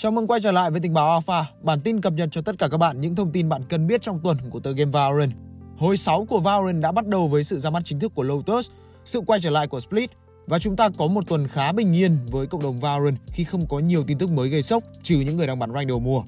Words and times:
Chào 0.00 0.12
mừng 0.12 0.26
quay 0.26 0.40
trở 0.40 0.52
lại 0.52 0.70
với 0.70 0.80
tình 0.80 0.94
báo 0.94 1.10
Alpha, 1.10 1.46
bản 1.62 1.80
tin 1.80 2.00
cập 2.00 2.12
nhật 2.12 2.28
cho 2.32 2.40
tất 2.40 2.58
cả 2.58 2.68
các 2.68 2.76
bạn 2.76 3.00
những 3.00 3.14
thông 3.14 3.32
tin 3.32 3.48
bạn 3.48 3.62
cần 3.68 3.86
biết 3.86 4.02
trong 4.02 4.20
tuần 4.20 4.38
của 4.50 4.60
tựa 4.60 4.72
game 4.72 4.90
Valorant. 4.90 5.32
Hồi 5.76 5.96
6 5.96 6.24
của 6.24 6.40
Valorant 6.40 6.82
đã 6.82 6.92
bắt 6.92 7.06
đầu 7.06 7.28
với 7.28 7.44
sự 7.44 7.60
ra 7.60 7.70
mắt 7.70 7.82
chính 7.84 8.00
thức 8.00 8.12
của 8.14 8.22
Lotus, 8.22 8.70
sự 9.04 9.20
quay 9.20 9.40
trở 9.40 9.50
lại 9.50 9.66
của 9.66 9.80
Split 9.80 10.10
và 10.46 10.58
chúng 10.58 10.76
ta 10.76 10.88
có 10.98 11.06
một 11.06 11.28
tuần 11.28 11.48
khá 11.48 11.72
bình 11.72 11.96
yên 11.96 12.18
với 12.30 12.46
cộng 12.46 12.62
đồng 12.62 12.80
Valorant 12.80 13.16
khi 13.26 13.44
không 13.44 13.66
có 13.66 13.78
nhiều 13.78 14.04
tin 14.06 14.18
tức 14.18 14.30
mới 14.30 14.48
gây 14.48 14.62
sốc 14.62 14.84
trừ 15.02 15.16
những 15.16 15.36
người 15.36 15.46
đang 15.46 15.58
bắn 15.58 15.72
rank 15.72 15.88
đầu 15.88 16.00
mùa. 16.00 16.22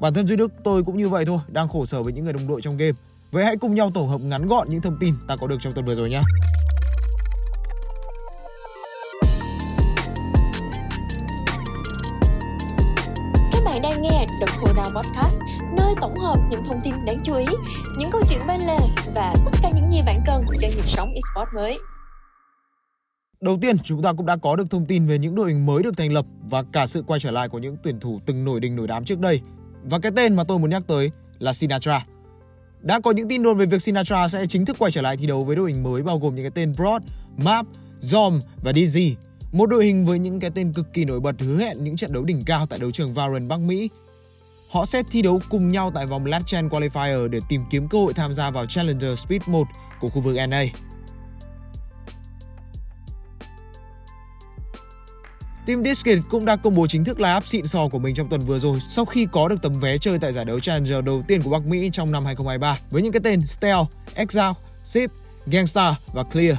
Bản 0.00 0.14
thân 0.14 0.26
Duy 0.26 0.36
Đức 0.36 0.52
tôi 0.64 0.84
cũng 0.84 0.96
như 0.96 1.08
vậy 1.08 1.24
thôi, 1.24 1.38
đang 1.48 1.68
khổ 1.68 1.86
sở 1.86 2.02
với 2.02 2.12
những 2.12 2.24
người 2.24 2.32
đồng 2.32 2.48
đội 2.48 2.60
trong 2.62 2.76
game. 2.76 2.98
Vậy 3.30 3.44
hãy 3.44 3.56
cùng 3.56 3.74
nhau 3.74 3.90
tổng 3.94 4.08
hợp 4.08 4.20
ngắn 4.20 4.48
gọn 4.48 4.68
những 4.70 4.80
thông 4.80 4.96
tin 5.00 5.14
ta 5.28 5.36
có 5.36 5.46
được 5.46 5.56
trong 5.60 5.72
tuần 5.72 5.86
vừa 5.86 5.94
rồi 5.94 6.10
nhé. 6.10 6.22
The 14.40 14.46
Cooldown 14.60 14.94
Podcast, 14.94 15.42
nơi 15.76 15.94
tổng 16.00 16.18
hợp 16.18 16.36
những 16.50 16.64
thông 16.64 16.80
tin 16.84 16.94
đáng 17.06 17.20
chú 17.24 17.34
ý, 17.34 17.46
những 17.98 18.10
câu 18.12 18.22
chuyện 18.28 18.40
bên 18.48 18.60
lề 18.60 18.78
và 19.14 19.34
tất 19.44 19.58
cả 19.62 19.70
những 19.74 19.90
gì 19.90 20.02
bạn 20.06 20.20
cần 20.26 20.44
cho 20.60 20.68
nhịp 20.68 20.86
sống 20.86 21.08
esports 21.14 21.54
mới. 21.54 21.78
Đầu 23.40 23.58
tiên, 23.60 23.78
chúng 23.78 24.02
ta 24.02 24.12
cũng 24.12 24.26
đã 24.26 24.36
có 24.36 24.56
được 24.56 24.70
thông 24.70 24.86
tin 24.86 25.06
về 25.06 25.18
những 25.18 25.34
đội 25.34 25.48
hình 25.48 25.66
mới 25.66 25.82
được 25.82 25.96
thành 25.96 26.12
lập 26.12 26.26
và 26.50 26.62
cả 26.72 26.86
sự 26.86 27.02
quay 27.06 27.20
trở 27.20 27.30
lại 27.30 27.48
của 27.48 27.58
những 27.58 27.76
tuyển 27.82 28.00
thủ 28.00 28.20
từng 28.26 28.44
nổi 28.44 28.60
đình 28.60 28.76
nổi 28.76 28.86
đám 28.86 29.04
trước 29.04 29.18
đây. 29.18 29.40
Và 29.82 29.98
cái 29.98 30.12
tên 30.16 30.36
mà 30.36 30.44
tôi 30.44 30.58
muốn 30.58 30.70
nhắc 30.70 30.82
tới 30.86 31.10
là 31.38 31.52
Sinatra. 31.52 32.06
Đã 32.80 33.00
có 33.00 33.10
những 33.10 33.28
tin 33.28 33.42
đồn 33.42 33.56
về 33.56 33.66
việc 33.66 33.82
Sinatra 33.82 34.28
sẽ 34.28 34.46
chính 34.46 34.64
thức 34.64 34.76
quay 34.78 34.92
trở 34.92 35.02
lại 35.02 35.16
thi 35.16 35.26
đấu 35.26 35.44
với 35.44 35.56
đội 35.56 35.72
hình 35.72 35.82
mới 35.82 36.02
bao 36.02 36.18
gồm 36.18 36.34
những 36.34 36.44
cái 36.44 36.52
tên 36.54 36.72
Broad, 36.76 37.02
Map, 37.36 37.66
Zom 38.00 38.40
và 38.62 38.72
DZ 38.72 39.14
một 39.52 39.66
đội 39.66 39.84
hình 39.84 40.06
với 40.06 40.18
những 40.18 40.40
cái 40.40 40.50
tên 40.50 40.72
cực 40.72 40.92
kỳ 40.92 41.04
nổi 41.04 41.20
bật 41.20 41.40
hứa 41.40 41.58
hẹn 41.58 41.84
những 41.84 41.96
trận 41.96 42.12
đấu 42.12 42.24
đỉnh 42.24 42.42
cao 42.46 42.66
tại 42.66 42.78
đấu 42.78 42.90
trường 42.90 43.14
Valorant 43.14 43.48
Bắc 43.48 43.60
Mỹ. 43.60 43.88
Họ 44.70 44.84
sẽ 44.84 45.02
thi 45.02 45.22
đấu 45.22 45.40
cùng 45.48 45.70
nhau 45.70 45.90
tại 45.94 46.06
vòng 46.06 46.26
Last 46.26 46.46
Chance 46.46 46.76
Qualifier 46.76 47.28
để 47.28 47.40
tìm 47.48 47.64
kiếm 47.70 47.88
cơ 47.88 47.98
hội 47.98 48.14
tham 48.14 48.34
gia 48.34 48.50
vào 48.50 48.66
Challenger 48.66 49.18
Speed 49.18 49.42
1 49.46 49.66
của 50.00 50.08
khu 50.08 50.20
vực 50.20 50.36
NA. 50.48 50.64
Team 55.66 55.84
Discus 55.84 56.18
cũng 56.30 56.44
đã 56.44 56.56
công 56.56 56.74
bố 56.74 56.86
chính 56.86 57.04
thức 57.04 57.20
line-up 57.20 57.40
xịn 57.46 57.66
sò 57.66 57.88
của 57.88 57.98
mình 57.98 58.14
trong 58.14 58.28
tuần 58.28 58.40
vừa 58.40 58.58
rồi 58.58 58.80
sau 58.80 59.04
khi 59.04 59.26
có 59.32 59.48
được 59.48 59.62
tấm 59.62 59.78
vé 59.80 59.98
chơi 59.98 60.18
tại 60.18 60.32
giải 60.32 60.44
đấu 60.44 60.60
Challenger 60.60 61.04
đầu 61.04 61.22
tiên 61.28 61.42
của 61.42 61.50
Bắc 61.50 61.66
Mỹ 61.66 61.90
trong 61.92 62.12
năm 62.12 62.24
2023 62.24 62.78
với 62.90 63.02
những 63.02 63.12
cái 63.12 63.20
tên 63.24 63.46
Steel, 63.46 63.78
Exile, 64.14 64.52
Sip, 64.84 65.10
Gangstar 65.46 65.94
và 66.12 66.22
Clear. 66.22 66.56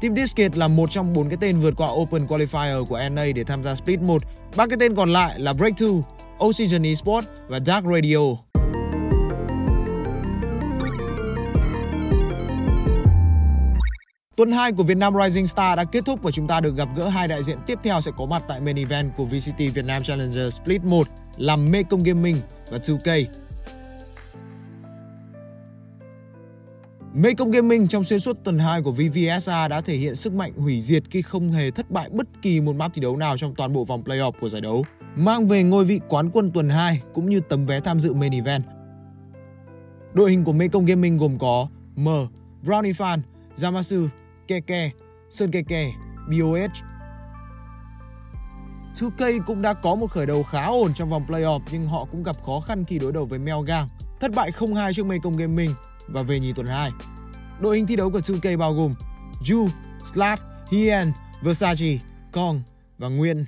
Team 0.00 0.16
Disket 0.16 0.56
là 0.56 0.68
một 0.68 0.90
trong 0.90 1.12
bốn 1.12 1.28
cái 1.28 1.38
tên 1.40 1.60
vượt 1.60 1.74
qua 1.76 1.88
Open 1.88 2.26
Qualifier 2.26 2.84
của 2.84 3.00
NA 3.12 3.24
để 3.34 3.44
tham 3.44 3.64
gia 3.64 3.74
Split 3.74 4.00
1. 4.00 4.22
Ba 4.56 4.66
cái 4.66 4.76
tên 4.80 4.94
còn 4.94 5.12
lại 5.12 5.40
là 5.40 5.52
Breakthrough, 5.52 6.04
Oxygen 6.44 6.82
Esports 6.82 7.28
và 7.48 7.60
Dark 7.66 7.86
Radio. 7.86 8.18
Tuần 14.36 14.52
2 14.52 14.72
của 14.72 14.82
Vietnam 14.82 15.14
Rising 15.24 15.46
Star 15.46 15.76
đã 15.76 15.84
kết 15.84 16.04
thúc 16.04 16.22
và 16.22 16.30
chúng 16.30 16.46
ta 16.46 16.60
được 16.60 16.76
gặp 16.76 16.88
gỡ 16.96 17.08
hai 17.08 17.28
đại 17.28 17.42
diện 17.42 17.58
tiếp 17.66 17.78
theo 17.82 18.00
sẽ 18.00 18.10
có 18.16 18.26
mặt 18.26 18.42
tại 18.48 18.60
main 18.60 18.76
event 18.76 19.16
của 19.16 19.24
VCT 19.24 19.58
Vietnam 19.58 20.02
Challenger 20.02 20.54
Split 20.54 20.84
1 20.84 21.08
là 21.36 21.56
Mekong 21.56 22.02
Gaming 22.02 22.36
và 22.70 22.78
2K. 22.78 23.24
Mekong 27.14 27.50
Gaming 27.50 27.88
trong 27.88 28.04
xuyên 28.04 28.20
suốt 28.20 28.36
tuần 28.44 28.58
2 28.58 28.82
của 28.82 28.92
VVSA 28.92 29.68
đã 29.68 29.80
thể 29.80 29.94
hiện 29.94 30.16
sức 30.16 30.32
mạnh 30.32 30.52
hủy 30.56 30.80
diệt 30.80 31.02
khi 31.10 31.22
không 31.22 31.52
hề 31.52 31.70
thất 31.70 31.90
bại 31.90 32.08
bất 32.12 32.26
kỳ 32.42 32.60
một 32.60 32.76
map 32.76 32.94
thi 32.94 33.02
đấu 33.02 33.16
nào 33.16 33.36
trong 33.36 33.54
toàn 33.54 33.72
bộ 33.72 33.84
vòng 33.84 34.02
playoff 34.02 34.32
của 34.40 34.48
giải 34.48 34.60
đấu, 34.60 34.84
mang 35.16 35.46
về 35.46 35.62
ngôi 35.62 35.84
vị 35.84 36.00
quán 36.08 36.30
quân 36.30 36.50
tuần 36.50 36.68
2 36.68 37.02
cũng 37.14 37.28
như 37.28 37.40
tấm 37.40 37.66
vé 37.66 37.80
tham 37.80 38.00
dự 38.00 38.14
main 38.14 38.32
event. 38.32 38.64
Đội 40.14 40.30
hình 40.30 40.44
của 40.44 40.52
Mekong 40.52 40.84
Gaming 40.84 41.18
gồm 41.18 41.38
có 41.38 41.68
M, 41.96 42.08
Brownie 42.64 42.92
Fan, 42.92 43.18
Yamasu, 43.62 44.06
Keke, 44.48 44.90
Sơn 45.30 45.50
Keke, 45.50 45.92
BOH. 46.28 46.84
2K 48.94 49.40
cũng 49.46 49.62
đã 49.62 49.74
có 49.74 49.94
một 49.94 50.10
khởi 50.10 50.26
đầu 50.26 50.42
khá 50.42 50.64
ổn 50.66 50.94
trong 50.94 51.10
vòng 51.10 51.24
playoff 51.28 51.60
nhưng 51.72 51.86
họ 51.86 52.04
cũng 52.12 52.22
gặp 52.22 52.36
khó 52.46 52.60
khăn 52.60 52.84
khi 52.84 52.98
đối 52.98 53.12
đầu 53.12 53.24
với 53.24 53.38
Melgang, 53.38 53.88
thất 54.20 54.30
bại 54.34 54.50
0-2 54.50 54.92
trước 54.92 55.06
Mekong 55.06 55.36
Gaming 55.36 55.74
và 56.12 56.22
về 56.22 56.40
nhì 56.40 56.52
tuần 56.52 56.66
2. 56.66 56.90
Đội 57.60 57.76
hình 57.76 57.86
thi 57.86 57.96
đấu 57.96 58.10
của 58.10 58.18
2K 58.18 58.58
bao 58.58 58.74
gồm 58.74 58.94
Ju, 59.44 59.68
Slat, 60.04 60.40
Hien, 60.70 61.12
Versace, 61.42 61.98
Kong 62.32 62.62
và 62.98 63.08
Nguyên. 63.08 63.44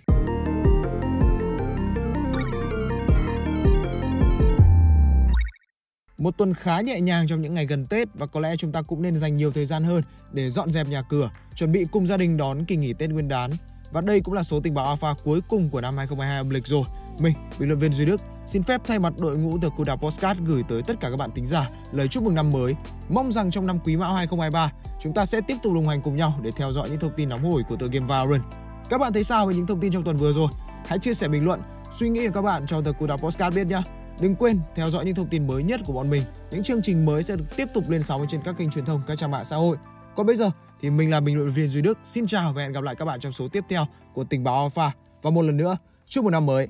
Một 6.18 6.36
tuần 6.38 6.54
khá 6.54 6.80
nhẹ 6.80 7.00
nhàng 7.00 7.26
trong 7.28 7.42
những 7.42 7.54
ngày 7.54 7.66
gần 7.66 7.86
Tết 7.86 8.08
và 8.14 8.26
có 8.26 8.40
lẽ 8.40 8.56
chúng 8.56 8.72
ta 8.72 8.82
cũng 8.82 9.02
nên 9.02 9.16
dành 9.16 9.36
nhiều 9.36 9.50
thời 9.50 9.66
gian 9.66 9.84
hơn 9.84 10.02
để 10.32 10.50
dọn 10.50 10.70
dẹp 10.70 10.88
nhà 10.88 11.02
cửa, 11.02 11.30
chuẩn 11.54 11.72
bị 11.72 11.86
cùng 11.92 12.06
gia 12.06 12.16
đình 12.16 12.36
đón 12.36 12.64
kỳ 12.64 12.76
nghỉ 12.76 12.92
Tết 12.92 13.10
Nguyên 13.10 13.28
đán. 13.28 13.50
Và 13.92 14.00
đây 14.00 14.20
cũng 14.20 14.34
là 14.34 14.42
số 14.42 14.60
tình 14.60 14.74
báo 14.74 14.86
alpha 14.86 15.14
cuối 15.24 15.40
cùng 15.48 15.70
của 15.70 15.80
năm 15.80 15.96
2022 15.96 16.36
âm 16.38 16.50
lịch 16.50 16.66
rồi. 16.66 16.84
Mình, 17.18 17.34
bình 17.58 17.68
luận 17.68 17.78
viên 17.78 17.92
Duy 17.92 18.06
Đức, 18.06 18.20
xin 18.46 18.62
phép 18.62 18.80
thay 18.84 18.98
mặt 18.98 19.12
đội 19.18 19.36
ngũ 19.36 19.58
The 19.58 19.68
Kuda 19.76 19.96
Postcard 19.96 20.40
gửi 20.44 20.62
tới 20.68 20.82
tất 20.82 21.00
cả 21.00 21.10
các 21.10 21.16
bạn 21.16 21.30
thính 21.34 21.46
giả 21.46 21.70
lời 21.92 22.08
chúc 22.08 22.22
mừng 22.22 22.34
năm 22.34 22.50
mới. 22.50 22.74
Mong 23.08 23.32
rằng 23.32 23.50
trong 23.50 23.66
năm 23.66 23.78
Quý 23.84 23.96
Mão 23.96 24.14
2023, 24.14 24.72
chúng 25.02 25.14
ta 25.14 25.24
sẽ 25.24 25.40
tiếp 25.40 25.56
tục 25.62 25.74
đồng 25.74 25.88
hành 25.88 26.02
cùng 26.02 26.16
nhau 26.16 26.38
để 26.42 26.50
theo 26.56 26.72
dõi 26.72 26.90
những 26.90 27.00
thông 27.00 27.12
tin 27.16 27.28
nóng 27.28 27.52
hổi 27.52 27.62
của 27.68 27.76
tựa 27.76 27.88
game 27.88 28.06
Valorant. 28.06 28.42
Các 28.90 28.98
bạn 28.98 29.12
thấy 29.12 29.24
sao 29.24 29.46
về 29.46 29.54
những 29.54 29.66
thông 29.66 29.80
tin 29.80 29.92
trong 29.92 30.04
tuần 30.04 30.16
vừa 30.16 30.32
rồi? 30.32 30.48
Hãy 30.86 30.98
chia 30.98 31.14
sẻ 31.14 31.28
bình 31.28 31.44
luận, 31.44 31.60
suy 31.92 32.08
nghĩ 32.08 32.26
của 32.26 32.32
các 32.34 32.42
bạn 32.42 32.66
cho 32.66 32.82
The 32.82 32.92
Kuda 32.92 33.16
Postcard 33.16 33.56
biết 33.56 33.66
nhé. 33.66 33.82
Đừng 34.20 34.34
quên 34.34 34.60
theo 34.74 34.90
dõi 34.90 35.04
những 35.04 35.14
thông 35.14 35.28
tin 35.28 35.46
mới 35.46 35.62
nhất 35.62 35.80
của 35.86 35.92
bọn 35.92 36.10
mình. 36.10 36.22
Những 36.50 36.62
chương 36.62 36.82
trình 36.82 37.06
mới 37.06 37.22
sẽ 37.22 37.36
được 37.36 37.56
tiếp 37.56 37.68
tục 37.74 37.84
lên 37.88 38.02
sóng 38.02 38.26
trên 38.28 38.42
các 38.42 38.58
kênh 38.58 38.70
truyền 38.70 38.84
thông, 38.84 39.02
các 39.06 39.18
trang 39.18 39.30
mạng 39.30 39.44
xã 39.44 39.56
hội. 39.56 39.76
Còn 40.16 40.26
bây 40.26 40.36
giờ 40.36 40.50
thì 40.80 40.90
mình 40.90 41.10
là 41.10 41.20
bình 41.20 41.36
luận 41.36 41.50
viên 41.50 41.68
Duy 41.68 41.82
Đức. 41.82 41.98
Xin 42.04 42.26
chào 42.26 42.52
và 42.52 42.62
hẹn 42.62 42.72
gặp 42.72 42.84
lại 42.84 42.94
các 42.94 43.04
bạn 43.04 43.20
trong 43.20 43.32
số 43.32 43.48
tiếp 43.48 43.64
theo 43.68 43.86
của 44.14 44.24
Tình 44.24 44.44
báo 44.44 44.60
Alpha. 44.60 44.90
Và 45.22 45.30
một 45.30 45.42
lần 45.42 45.56
nữa, 45.56 45.76
chúc 46.06 46.24
một 46.24 46.30
năm 46.30 46.46
mới 46.46 46.68